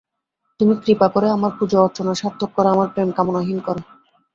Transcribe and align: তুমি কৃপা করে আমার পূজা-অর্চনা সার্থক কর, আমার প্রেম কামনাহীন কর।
তুমি 0.59 0.73
কৃপা 0.83 1.07
করে 1.07 1.27
আমার 1.29 1.51
পূজা-অর্চনা 1.59 2.13
সার্থক 2.13 2.49
কর, 2.55 2.65
আমার 2.67 2.87
প্রেম 2.93 3.09
কামনাহীন 3.11 3.59
কর। 3.59 3.77